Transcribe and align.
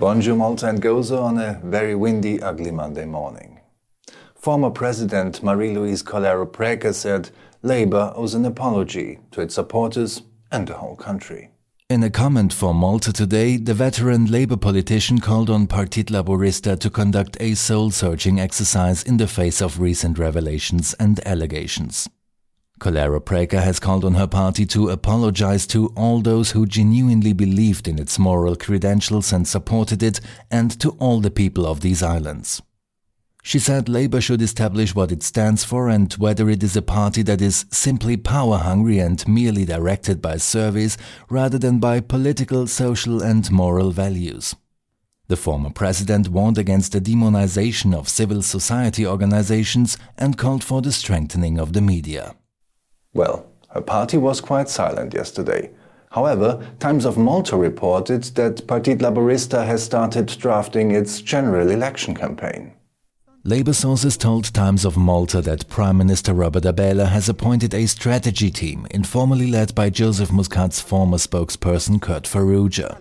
Bonjour 0.00 0.34
Malta 0.34 0.68
and 0.68 0.82
Gozo 0.82 1.22
on 1.22 1.38
a 1.38 1.60
very 1.62 1.94
windy, 1.94 2.42
ugly 2.42 2.72
Monday 2.72 3.04
morning. 3.04 3.60
Former 4.34 4.70
President 4.70 5.40
Marie-Louise 5.40 6.02
Coleiro 6.02 6.50
Preca 6.50 6.92
said 6.92 7.30
Labour 7.62 8.12
owes 8.16 8.34
an 8.34 8.44
apology 8.44 9.20
to 9.30 9.40
its 9.40 9.54
supporters 9.54 10.22
and 10.50 10.66
the 10.66 10.74
whole 10.74 10.96
country. 10.96 11.50
In 11.88 12.02
a 12.02 12.10
comment 12.10 12.52
for 12.52 12.74
Malta 12.74 13.12
today, 13.12 13.56
the 13.56 13.72
veteran 13.72 14.26
Labour 14.26 14.56
politician 14.56 15.20
called 15.20 15.48
on 15.48 15.68
Partit 15.68 16.08
Laborista 16.08 16.76
to 16.80 16.90
conduct 16.90 17.36
a 17.40 17.54
soul-searching 17.54 18.40
exercise 18.40 19.04
in 19.04 19.18
the 19.18 19.28
face 19.28 19.62
of 19.62 19.78
recent 19.78 20.18
revelations 20.18 20.94
and 20.94 21.24
allegations. 21.24 22.08
Coleiro 22.84 23.18
Preca 23.18 23.62
has 23.62 23.80
called 23.80 24.04
on 24.04 24.12
her 24.12 24.26
party 24.26 24.66
to 24.66 24.90
apologize 24.90 25.66
to 25.68 25.86
all 25.96 26.20
those 26.20 26.50
who 26.50 26.66
genuinely 26.66 27.32
believed 27.32 27.88
in 27.88 27.98
its 27.98 28.18
moral 28.18 28.56
credentials 28.56 29.32
and 29.32 29.48
supported 29.48 30.02
it, 30.02 30.20
and 30.50 30.78
to 30.80 30.90
all 30.98 31.20
the 31.20 31.30
people 31.30 31.64
of 31.64 31.80
these 31.80 32.02
islands. 32.02 32.60
She 33.42 33.58
said 33.58 33.88
Labour 33.88 34.20
should 34.20 34.42
establish 34.42 34.94
what 34.94 35.12
it 35.12 35.22
stands 35.22 35.64
for 35.64 35.88
and 35.88 36.12
whether 36.14 36.50
it 36.50 36.62
is 36.62 36.76
a 36.76 36.82
party 36.82 37.22
that 37.22 37.40
is 37.40 37.64
simply 37.70 38.18
power 38.18 38.58
hungry 38.58 38.98
and 38.98 39.26
merely 39.26 39.64
directed 39.64 40.20
by 40.20 40.36
service 40.36 40.98
rather 41.30 41.56
than 41.56 41.78
by 41.78 42.00
political, 42.00 42.66
social, 42.66 43.22
and 43.22 43.50
moral 43.50 43.92
values. 43.92 44.56
The 45.28 45.36
former 45.38 45.70
president 45.70 46.28
warned 46.28 46.58
against 46.58 46.92
the 46.92 47.00
demonization 47.00 47.94
of 47.94 48.10
civil 48.10 48.42
society 48.42 49.06
organizations 49.06 49.96
and 50.18 50.36
called 50.36 50.62
for 50.62 50.82
the 50.82 50.92
strengthening 50.92 51.58
of 51.58 51.72
the 51.72 51.80
media. 51.80 52.34
Well, 53.14 53.46
her 53.70 53.80
party 53.80 54.18
was 54.18 54.40
quite 54.40 54.68
silent 54.68 55.14
yesterday. 55.14 55.70
However, 56.10 56.64
Times 56.78 57.04
of 57.04 57.16
Malta 57.16 57.56
reported 57.56 58.22
that 58.34 58.66
Partit 58.66 58.98
Laborista 58.98 59.66
has 59.66 59.82
started 59.82 60.26
drafting 60.26 60.92
its 60.92 61.20
general 61.20 61.70
election 61.70 62.14
campaign. 62.14 62.72
Labour 63.42 63.72
sources 63.72 64.16
told 64.16 64.54
Times 64.54 64.84
of 64.84 64.96
Malta 64.96 65.42
that 65.42 65.68
Prime 65.68 65.98
Minister 65.98 66.32
Robert 66.32 66.62
Abela 66.62 67.08
has 67.08 67.28
appointed 67.28 67.74
a 67.74 67.86
strategy 67.86 68.50
team 68.50 68.86
informally 68.90 69.48
led 69.48 69.74
by 69.74 69.90
Joseph 69.90 70.32
Muscat's 70.32 70.80
former 70.80 71.18
spokesperson 71.18 72.00
Kurt 72.00 72.24
Farrugia. 72.24 72.98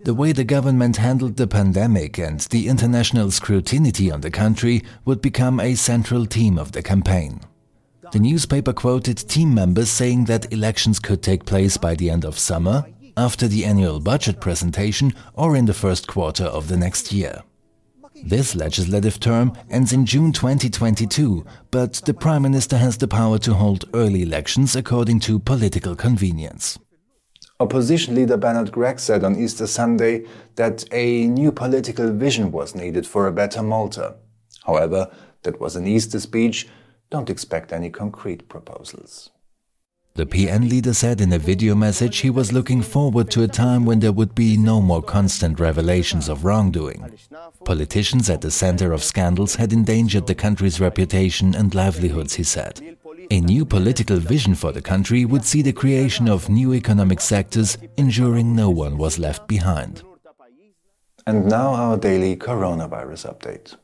The 0.00 0.14
way 0.14 0.32
the 0.32 0.44
government 0.44 0.96
handled 0.96 1.36
the 1.36 1.46
pandemic 1.46 2.18
and 2.18 2.40
the 2.40 2.68
international 2.68 3.30
scrutiny 3.30 4.10
on 4.10 4.22
the 4.22 4.30
country 4.30 4.82
would 5.04 5.20
become 5.20 5.60
a 5.60 5.74
central 5.74 6.24
theme 6.24 6.58
of 6.58 6.72
the 6.72 6.82
campaign. 6.82 7.40
The 8.12 8.18
newspaper 8.20 8.72
quoted 8.72 9.16
team 9.16 9.54
members 9.54 9.90
saying 9.90 10.26
that 10.26 10.52
elections 10.52 10.98
could 10.98 11.22
take 11.22 11.44
place 11.44 11.76
by 11.76 11.94
the 11.94 12.10
end 12.10 12.24
of 12.24 12.38
summer, 12.38 12.84
after 13.16 13.48
the 13.48 13.64
annual 13.64 14.00
budget 14.00 14.40
presentation, 14.40 15.12
or 15.34 15.56
in 15.56 15.66
the 15.66 15.74
first 15.74 16.06
quarter 16.06 16.44
of 16.44 16.68
the 16.68 16.76
next 16.76 17.12
year. 17.12 17.42
This 18.24 18.54
legislative 18.54 19.20
term 19.20 19.52
ends 19.70 19.92
in 19.92 20.06
June 20.06 20.32
2022, 20.32 21.44
but 21.70 21.94
the 22.06 22.14
Prime 22.14 22.42
Minister 22.42 22.78
has 22.78 22.96
the 22.96 23.08
power 23.08 23.38
to 23.38 23.54
hold 23.54 23.84
early 23.94 24.22
elections 24.22 24.74
according 24.74 25.20
to 25.20 25.38
political 25.38 25.94
convenience. 25.94 26.78
Opposition 27.58 28.14
leader 28.14 28.36
Bernard 28.36 28.70
Grech 28.70 29.00
said 29.00 29.24
on 29.24 29.36
Easter 29.36 29.66
Sunday 29.66 30.26
that 30.56 30.84
a 30.92 31.26
new 31.26 31.50
political 31.50 32.12
vision 32.12 32.52
was 32.52 32.74
needed 32.74 33.06
for 33.06 33.26
a 33.26 33.32
better 33.32 33.62
Malta. 33.62 34.16
However, 34.64 35.10
that 35.42 35.60
was 35.60 35.76
an 35.76 35.86
Easter 35.86 36.20
speech 36.20 36.68
don't 37.10 37.30
expect 37.30 37.72
any 37.72 37.90
concrete 37.90 38.48
proposals. 38.48 39.30
The 40.16 40.24
PN 40.24 40.70
leader 40.70 40.94
said 40.94 41.20
in 41.20 41.34
a 41.34 41.38
video 41.38 41.74
message 41.74 42.18
he 42.18 42.30
was 42.30 42.50
looking 42.50 42.80
forward 42.80 43.30
to 43.32 43.42
a 43.42 43.48
time 43.48 43.84
when 43.84 44.00
there 44.00 44.12
would 44.12 44.34
be 44.34 44.56
no 44.56 44.80
more 44.80 45.02
constant 45.02 45.60
revelations 45.60 46.30
of 46.30 46.46
wrongdoing. 46.46 47.18
Politicians 47.66 48.30
at 48.30 48.40
the 48.40 48.50
center 48.50 48.94
of 48.94 49.04
scandals 49.04 49.56
had 49.56 49.74
endangered 49.74 50.26
the 50.26 50.34
country's 50.34 50.80
reputation 50.80 51.54
and 51.54 51.74
livelihoods, 51.74 52.32
he 52.32 52.44
said. 52.44 52.96
A 53.30 53.40
new 53.40 53.66
political 53.66 54.16
vision 54.16 54.54
for 54.54 54.72
the 54.72 54.80
country 54.80 55.26
would 55.26 55.44
see 55.44 55.60
the 55.60 55.74
creation 55.74 56.30
of 56.30 56.48
new 56.48 56.72
economic 56.72 57.20
sectors, 57.20 57.76
ensuring 57.98 58.56
no 58.56 58.70
one 58.70 58.96
was 58.96 59.18
left 59.18 59.46
behind. 59.46 60.02
And 61.26 61.46
now 61.46 61.74
our 61.74 61.98
daily 61.98 62.36
coronavirus 62.36 63.34
update. 63.34 63.76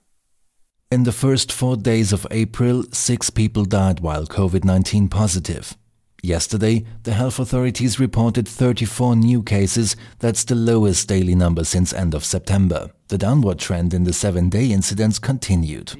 In 0.92 1.04
the 1.04 1.10
first 1.10 1.50
four 1.50 1.78
days 1.78 2.12
of 2.12 2.26
April, 2.30 2.84
six 2.92 3.30
people 3.30 3.64
died 3.64 4.00
while 4.00 4.26
COVID 4.26 4.62
19 4.62 5.08
positive. 5.08 5.74
Yesterday, 6.22 6.84
the 7.04 7.14
health 7.14 7.38
authorities 7.38 7.98
reported 7.98 8.46
34 8.46 9.16
new 9.16 9.42
cases. 9.42 9.96
That's 10.18 10.44
the 10.44 10.54
lowest 10.54 11.08
daily 11.08 11.34
number 11.34 11.64
since 11.64 11.94
end 11.94 12.12
of 12.12 12.26
September. 12.26 12.90
The 13.08 13.16
downward 13.16 13.58
trend 13.58 13.94
in 13.94 14.04
the 14.04 14.12
seven-day 14.12 14.66
incidence 14.66 15.18
continued. 15.18 15.94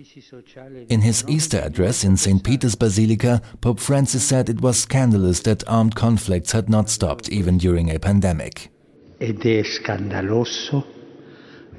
In 0.91 1.00
his 1.00 1.24
Easter 1.26 1.60
address 1.60 2.04
in 2.04 2.19
St. 2.19 2.44
Peter's 2.44 2.74
Basilica, 2.74 3.41
Pope 3.62 3.80
Francis 3.80 4.24
said 4.24 4.50
it 4.50 4.60
was 4.60 4.78
scandalous 4.78 5.41
that 5.41 5.66
armed 5.66 5.94
conflicts 5.94 6.53
had 6.53 6.69
not 6.69 6.91
stopped 6.91 7.30
even 7.30 7.56
during 7.56 7.91
a 7.91 7.98
pandemic. 7.98 8.70
Ed 9.19 9.41
è 9.47 9.62
scandaloso 9.64 10.84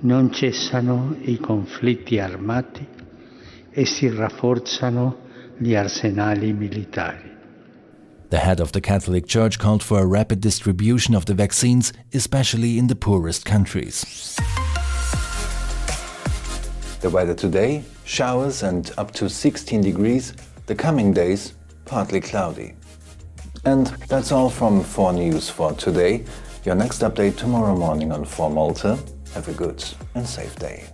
non 0.03 0.33
cessano 0.33 1.15
i 1.21 1.37
conflitti 1.37 2.19
armati 2.19 2.85
e 3.73 3.85
si 3.85 4.09
rafforzano 4.09 5.17
gli 5.57 5.75
arsenali 5.75 6.53
militari. 6.53 7.31
The 8.29 8.39
head 8.39 8.59
of 8.59 8.71
the 8.71 8.81
Catholic 8.81 9.27
Church 9.27 9.59
called 9.59 9.83
for 9.83 9.99
a 9.99 10.05
rapid 10.05 10.39
distribution 10.39 11.13
of 11.15 11.25
the 11.25 11.35
vaccines, 11.35 11.93
especially 12.13 12.77
in 12.77 12.87
the 12.87 12.95
poorest 12.95 13.45
countries. 13.45 14.35
The 17.01 17.09
weather 17.09 17.35
today 17.35 17.83
showers 18.05 18.63
and 18.63 18.91
up 18.97 19.11
to 19.11 19.29
16 19.29 19.81
degrees, 19.81 20.33
the 20.65 20.75
coming 20.75 21.13
days 21.13 21.53
partly 21.85 22.21
cloudy. 22.21 22.73
And 23.65 23.87
that's 24.07 24.31
all 24.31 24.49
from 24.49 24.83
4 24.83 25.13
News 25.13 25.49
for 25.49 25.73
today. 25.73 26.25
Your 26.65 26.75
next 26.75 27.01
update 27.01 27.37
tomorrow 27.37 27.75
morning 27.75 28.11
on 28.11 28.25
4 28.25 28.49
Malta. 28.49 28.97
Have 29.33 29.47
a 29.47 29.53
good 29.53 29.83
and 30.15 30.27
safe 30.27 30.55
day. 30.57 30.85